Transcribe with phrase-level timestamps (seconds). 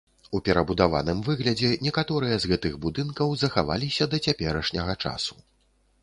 [0.37, 5.37] У перабудаваным выглядзе некаторыя з гэтых будынкаў захаваліся да цяперашняга часу.